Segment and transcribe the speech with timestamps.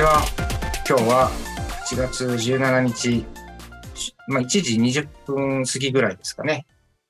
[0.00, 0.22] ちは。
[0.88, 1.30] 今日は
[1.90, 3.26] 1月17日、
[4.28, 6.66] まあ、1時20分過ぎぐらいですかね。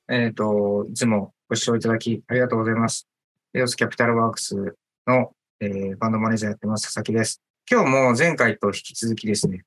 [0.09, 3.07] えっ、と、いつもご視聴いただきありがとうございます。
[3.53, 4.75] レオスキャピタルワークス
[5.07, 7.41] の、えー、バンドマネージャーやってます佐々木です。
[7.71, 9.63] 今日も前回と引き続きですね、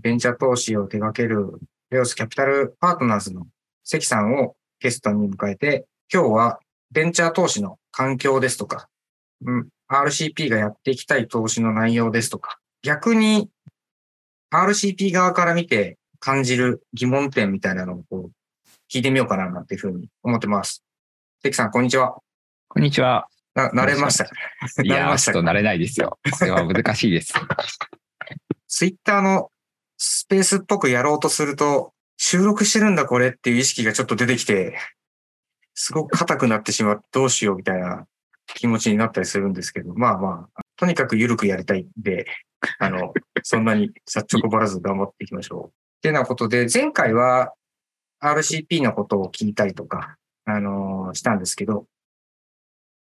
[0.00, 3.46] ベンチャー投資を手掛けるレオスキャピタルパートナーズの
[3.84, 6.58] 関さんをゲストに迎えて、今日は
[6.90, 8.88] ベンチャー投資の環境ですとか、
[9.90, 13.48] RCP がやっていきたい投資の内容ですとか、逆に
[14.52, 18.30] RCP 側から見て感じる疑問点みたいなのをこう
[18.92, 20.82] 聞いてみようかななんていうふうに思ってます。
[21.42, 22.16] 関さん、こんにちは。
[22.68, 23.28] こんにちは。
[23.54, 24.24] な、慣れました
[24.82, 26.18] いや、ちょっと慣れないですよ。
[26.38, 27.32] これは難しいです。
[28.68, 29.50] ツイッターの
[29.96, 34.78] スペースっぽくやろうとすると、収録してるんだこれっていう意識がちょっと出てきて、
[35.74, 38.06] すごく硬くなってしまってどうしようみたいな
[38.46, 42.26] 気持ちになったりするんですけど、まあまあ、とにかく緩くやりたいんで、
[42.78, 45.66] あの、 そんなにさっちょこばらず頑張っていきましょう。
[45.68, 45.70] っ
[46.02, 47.52] てなことで、前回は
[48.20, 51.86] RCP のことを聞いたりとか、あのしたんですけど、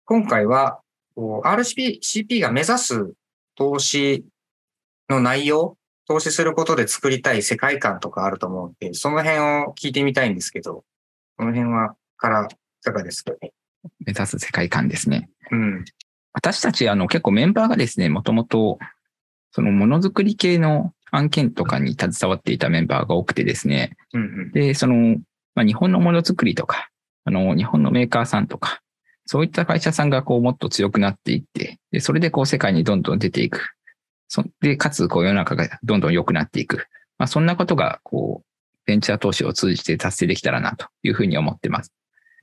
[0.06, 0.82] 今回は、
[1.16, 3.14] RCP、CP が目指す
[3.56, 4.26] 投資
[5.10, 10.86] の内容、投資することで作りたい世界観とかあると思うんで、その辺を聞いてみたいんですけど、
[11.38, 13.52] この辺は、から、いかがですかね？
[14.06, 15.30] 目指す世界観ですね。
[15.52, 15.86] うん。
[16.34, 18.78] 私たち、あの、結構メンバーがですね、もともと、
[19.52, 24.52] そのものづくり系の案件とかに携わっていたメンバーが多くてですね、うんうん。
[24.52, 25.18] で、その、
[25.56, 26.90] まあ、日本のものづくりとか、
[27.26, 28.82] あの、日本のメーカーさんとか、
[29.26, 33.74] そういった会社さんがこうもっと強くなっていって、で、それでこう世界にどんどん出ていく。
[34.28, 36.88] そで、かつこう世の中がどんどん良くなっていく。
[37.18, 38.48] まあ、そんなことが、こう、
[38.86, 41.92] ベンチャー投資を通じて達成できたらなというふうに思ってます。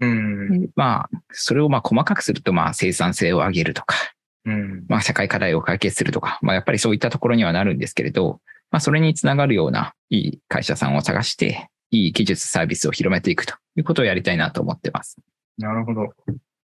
[0.01, 0.61] うん。
[0.63, 3.97] でまあ、それをまあ細かくすると、まあ生産性を上げるとか、
[4.45, 4.85] うん。
[4.89, 15.17] まあ社会課題を解決するとか、まあやっぱりそういったところにはなるんですけれど、まあそれにつながるようないい会社さんを探して、いい技術サービスを広めていくということをやりたいなと思ってます。
[15.59, 16.09] なるほど。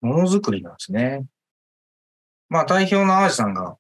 [0.01, 1.25] ものづくりなんですね。
[2.49, 3.77] まあ代表の淡路さんが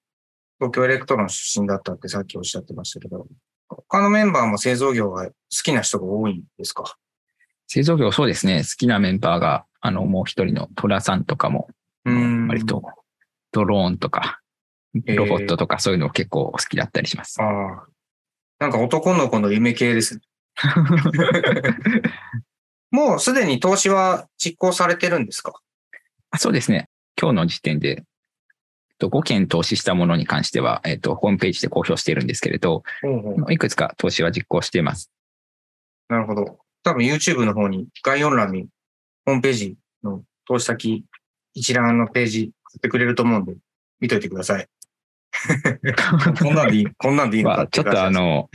[0.59, 3.27] 東京エレクトロン出身だったってさっきおっしゃってましたけど、
[3.69, 5.31] 他のメンバーも製造業が好
[5.63, 6.95] きな人が多いんですか？
[7.67, 11.69] 製造業そうですね、好きなメンバーが、あのもう一人のトラさんとかも、
[12.05, 12.81] うん割と
[13.51, 14.39] ドローンとか、
[14.95, 17.41] えーロボットとかそういうの結構好きだったりします。
[17.41, 17.87] ああ。
[18.59, 20.21] なんか男の子の夢系ですね。
[22.89, 25.53] もうすでに投資は実行されてるんですか？
[26.31, 26.89] あそうですね。
[27.19, 28.05] 今日の時点で、えっ
[28.97, 35.11] と5件投資したものに関しては、えっと、ホームページで公表しているんですけれど、ほうほういくつか投資は実行しています。
[36.09, 36.59] なるほど。
[36.87, 38.69] 多分 YouTube の方に概要欄に
[39.25, 41.03] ホームページの投資先
[41.53, 43.57] 一覧のページ貼ってくれると思うんで、
[43.99, 44.67] 見といてください。
[46.41, 48.49] こんなんでいい、こんなんでいいのかまあ、ちょっとあの、の、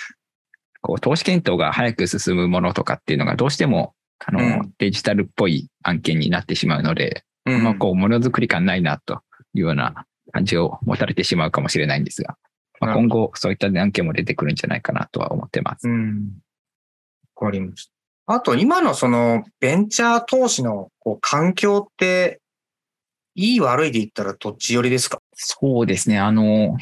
[0.80, 12.38] こう、投資検討が早く進むものとかっていうのがどうしても、あの、うんデジタルっぽい案件になってしまうので、うんまあ、こう、ものづくり感ないなというような感じを持たれてしまうかもしれないんですが、
[12.80, 15.86] まあ、今後そういった案件も出てくるんじゃないかなとは思ってます。
[15.86, 16.30] うん。
[17.40, 17.92] わかりました。
[18.34, 22.40] あと、今のその、ベンチャー投資のこう環境って、
[23.34, 25.20] いい悪いで言ったらどっち寄りですか？
[25.32, 26.18] そうですね。
[26.18, 26.76] あの、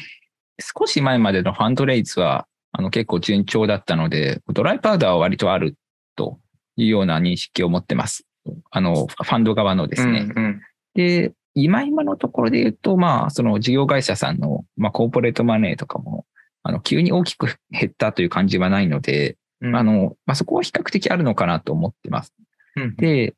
[0.59, 5.75] 少し前までのファンドレイズは、あの、結構順調だったので、ドライパウダーは割とある
[6.15, 6.39] と
[6.75, 8.25] いうような認識を持ってます。
[8.71, 10.27] あの、ファンド側のですね。
[10.35, 10.61] うんうん。
[10.95, 16.25] で、今今のところで言うと、まあ、その事業会社さんの、まあ、コーポレートマネーとかも、
[16.63, 22.33] あの、急に大きく減ったという感じはないので、うんあ、の、まあ、そこは比較的あるのかなと思ってます。
[22.75, 23.33] うんで、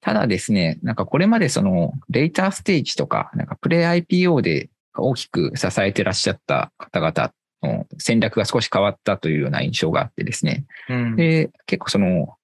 [0.00, 7.32] ただですね、なんかこれまでその、レーターステージとか、なんかプレイ IPO で大きく支えてらっしゃった方々
[7.62, 10.66] の戦略が少し変わったというような印象があってですね。
[10.90, 12.34] うんで、結構その、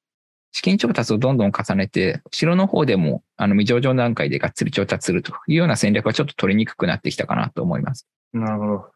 [0.53, 8.09] 資金調達をどんどん重ねて、後ろの方でも、あの、未上場段階でがっつり調達するというような戦略はちょっと取りにくくなってきたかなと思います。
[8.33, 8.87] なるほど。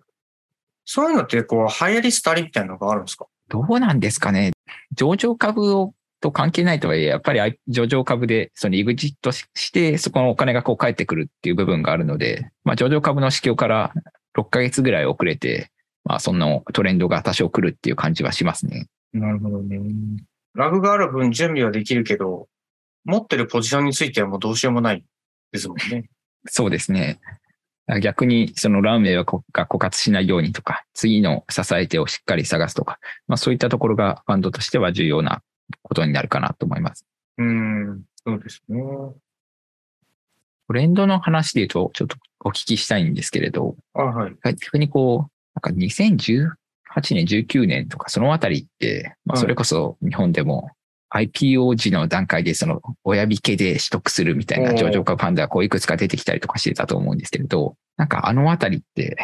[0.85, 3.27] そういうのって、こう、流行り廃りみたいなのがあるんですか？
[3.55, 4.51] どうなんですかね。
[4.97, 13.93] 上場株をと関係ないとはいえ、やっぱり上場株で、そのエグジットしして、そこのお金がこう返ってくるっていう部分があるので、まあ上場株の市況から
[14.37, 15.71] 6ヶ月ぐらい遅れて、
[16.03, 18.89] まあそんなトレンドが多少来るっていう感じはしますね。
[19.13, 19.79] なるほどね。
[20.55, 22.49] ラグがある分準備はできるけど、
[23.05, 25.05] 持ってるポジションについてはもうどうしようもない
[25.53, 26.09] ですもんね。
[26.49, 27.21] そうですね。
[28.01, 32.99] 逆にそのランウェイがこが枯渇しないようにとか、次の支え手をしっかり探すとか、
[33.29, 35.43] まあそういったところがファンドとしては重要な
[35.83, 37.05] ことになるかなと思います。
[37.39, 38.81] うん、そうですね。
[40.67, 44.35] トレンドの話で言うと、ちょっとお聞きしたいんですけれど、あはい。
[44.43, 46.55] 逆にこう、なんか2018
[47.15, 50.71] 年、19年とかそのあたりって、まあ、はいそれこそ日本でも
[51.15, 59.17] IPO 時の段階でその親引けで取得するみたいな上場株ファンドがこういくつか出てきたりとかしてたと思うんですけれど、なんかあのあたりって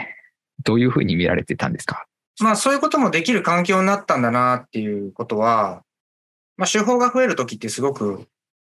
[0.63, 2.07] どういうふうに見られてたんですか？
[2.41, 5.83] まあそういうこともできる環境になったんだなっていうことは、
[6.57, 8.27] まあ手法が増えるときってすごく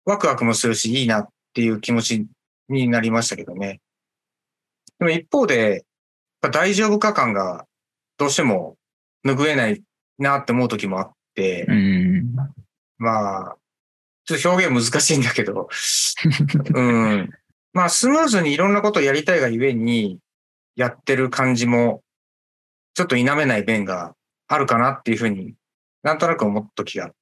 [0.05, 2.27] ワクワクもするしいいなっていう気持ち
[2.69, 3.81] になりましたけどね。
[4.99, 5.85] でも一方で、
[6.41, 7.67] 大丈夫か感が
[8.17, 8.77] どうしても
[9.25, 9.83] 拭えない
[10.19, 12.02] なって思うときもあって、うん。
[13.03, 13.57] まあ、
[14.25, 15.69] ちょっと表現難しいんだけど、
[16.75, 17.31] うん。
[17.73, 20.19] まあ、スムーズにいろんなことをやりたいがゆえに、
[20.77, 22.03] やってる感じも、
[22.95, 24.15] ちょっと否めない面が
[24.49, 25.55] あるかなっていうふうに
[26.03, 27.13] なんとなく思った時が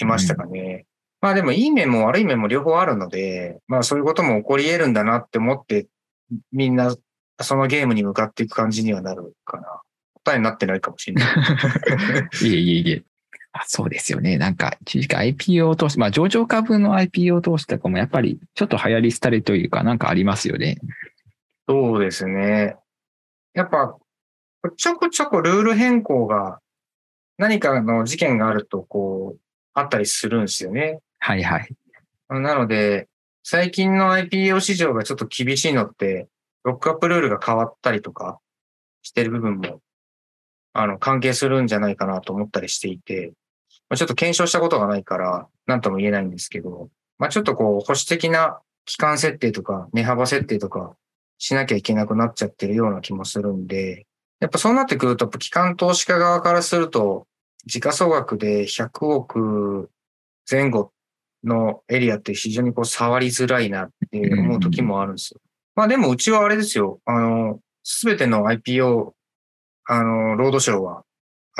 [0.00, 0.86] いましたかね。
[1.20, 5.86] まあでも、いい面も悪い面も両方あるので、まあそういうことも起こり得るんだなって思って、
[6.50, 6.94] みんな
[7.40, 9.82] そのゲームに向かっていく感じにはなるかな。
[10.24, 11.34] 答えになってないかもしれない。
[12.46, 13.04] いえいえいえ。
[13.52, 14.38] あそうですよね。
[14.38, 20.78] なんか、一時期 IPO 投資、まあ上場株の IPO 投資とかもやっぱりちょっと流行り廃れというかなんかありますよね。
[21.68, 22.76] そうですね。
[23.54, 23.96] やっぱ、
[24.76, 26.60] ちょくちょくルール変更が
[27.36, 29.40] 何かの事件があると、こう、
[29.74, 31.00] あったりするんですよね。
[31.18, 31.68] はいはい。
[32.28, 33.08] なので、
[33.42, 36.28] 最近の IPO 市場がちょっと厳しいのって、
[36.64, 38.38] ロックアップルールが変わったりとか
[39.02, 39.80] してる部分も、
[40.72, 43.32] あの、関係するんじゃないかなと思ったりしていて、
[43.92, 50.96] まあちょっと検証したことがないから、なんとも言えないんですけど、まあちょっとこう、保守的な期間設定とか、値幅設定とか
[51.36, 54.06] しなきゃいけなくなっちゃってるような気もするんで、
[54.40, 57.26] やっぱそうなってくると、機関投資家側からすると、
[57.66, 59.90] 時価総額で100億
[60.50, 60.90] 前後
[61.44, 65.40] のエリアって非常にこう触りづらいなって思う時もあるんですよ。
[65.74, 66.98] まあでもうちはあれですよ。
[67.04, 69.12] あの、すべての IPO、
[69.84, 71.04] あの、ロードショーはあ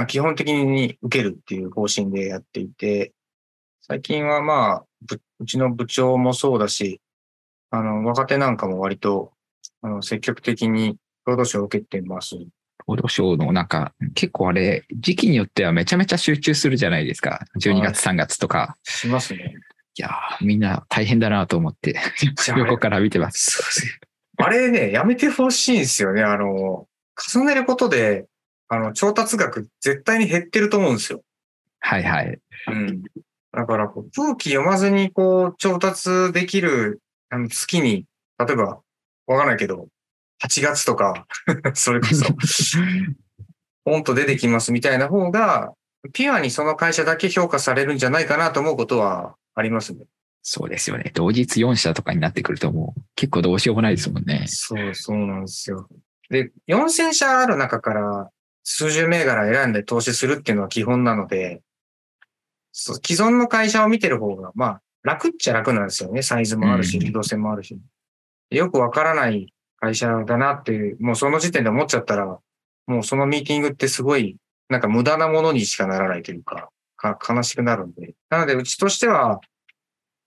[0.07, 3.13] 基本的に受けるっていう方針でやっていて、
[3.83, 7.01] 最近はまあ、ぶうちの部長もそうだし、
[7.71, 9.33] あの、若手なんかも割と、
[9.83, 10.97] あの、積極的に
[11.27, 12.37] ロードショーを受けてます。
[12.87, 17.45] ロードショーのなんか、結構あれ、時期によってはめちゃめちゃ集中するじゃないですか。
[17.61, 18.77] 12月、3月とか。
[18.83, 19.55] しますね。
[19.99, 21.97] いやーみんな大変だなと思って、
[22.57, 24.01] 横から見てます。
[24.39, 26.23] あれね、やめてほしいんですよね。
[26.23, 26.89] あの、
[27.35, 28.27] 重ねることで、
[28.73, 31.23] あの、調達額絶対に減ってると思うんですよ。
[31.81, 32.39] はいはい。
[32.69, 33.03] うん。
[33.53, 38.07] だからこう、空気読まずにこう、調達できる、あの、月に、
[38.39, 38.81] 例えば、
[39.27, 39.89] わかんないけど、
[40.43, 41.27] 8月とか、
[41.75, 42.25] それこそ、
[43.85, 45.75] ポンと出てきますみたいな方が、
[46.15, 50.07] ピュアにその会社だけ評価されるんじゃないかなと思うことはありますね。
[50.41, 51.11] そうですよね。
[51.13, 54.47] 同日4社とかになってくるともう結構どうしようもないですもんね。
[54.47, 55.87] そう、そうなんですよ。
[56.31, 58.31] で、4000社ある中から
[58.65, 61.63] 数十銘柄選んで投資するっていうのは基本なので、
[62.73, 66.23] そう既存の会社を見てる方が、まあ、楽っちゃ楽なんですよね。
[66.23, 67.79] サイズもあるし、うん流動性もあるし。
[68.51, 72.39] よくわからない会社だなっていう、もうその時点で思っちゃったら、
[72.87, 74.37] もうそのミーティングってすごい、
[74.69, 78.15] なんか無駄なものにしかならないというか、か悲しくなるんで。
[78.31, 79.41] なので、うちとしては、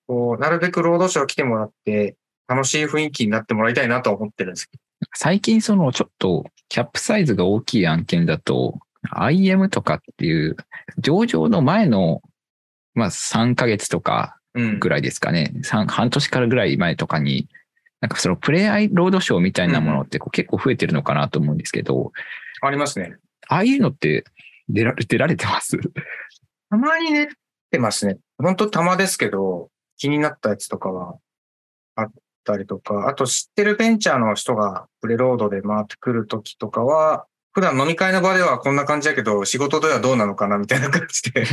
[0.08, 2.15] こう、なるべく労働者を来てもらって、
[2.48, 4.77] 楽しい雰囲気になってもらいたいなとは思ってるんですけ
[5.15, 8.79] 最近そのちょっとキャップサイズが大きい案件だと
[9.12, 10.55] IM とかっていう
[11.00, 12.22] 上場の前の
[12.93, 14.38] まあ3ヶ月とか。
[14.79, 15.51] ぐらいですかね。
[15.63, 17.50] 三半年からぐらい前とかに
[18.00, 22.13] なんかそのプレイアイロードショーみたいなものってこう結構増えてるのかなと思うんですけど、
[22.62, 23.17] ありますね。
[23.50, 24.24] ああいうのって
[24.69, 25.77] 出られ出られてます？
[26.69, 27.27] たまに出
[27.69, 28.17] てますね。
[28.38, 31.17] 本当たまですけど、気になったやつとかは
[31.95, 32.12] あっ
[32.46, 41.46] たりとか、あと知ってるベンチャーの人がプレロードで回ってくるときとかは、普段飲み会の場ではこんな感じだけど、仕事ではどうなのかなみたいな感じで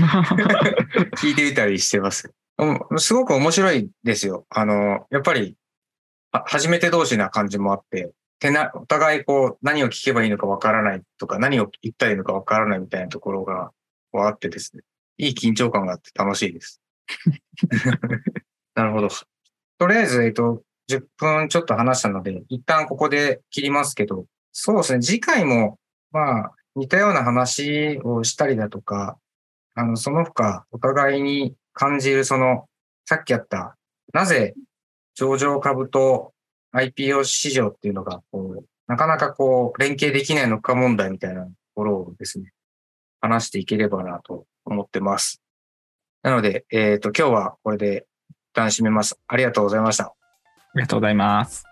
[1.19, 2.33] 聞いてみたりしてます。
[2.59, 4.47] うんすごく面白いですよ。
[4.51, 5.57] あの、やっぱり、
[6.33, 13.71] あ初めて同士な感じもあって、てな、お互いこう、何を聞けばいいのかわからないとか、何を言ったらいいのかわからないみたいなところが、
[14.15, 14.83] あってですね。
[15.17, 16.83] いい緊張感があって楽しいです。
[18.75, 19.09] なるほど。
[19.79, 25.79] とりあえず、えっと、10分ちょっと話したので、一旦ここで切りますけど、そうですね、次回も、
[26.11, 29.19] まあ、似たような話をしたりだとか、
[29.75, 32.67] あの、その他、お互いに感じる、その、
[33.05, 33.77] さっきやった、
[34.13, 34.55] なぜ
[35.15, 36.33] 上場株と
[36.75, 42.53] IPO 市場っていうのが、こう、なかなかこう、連携できないのか問題みたいなところをですね、
[43.21, 45.41] 話していければなと思ってます。
[46.23, 49.19] なので、えっ、と、今日はこれで一旦締めます。
[49.27, 50.15] ありがとうございました。
[50.75, 51.72] ありがとうございます。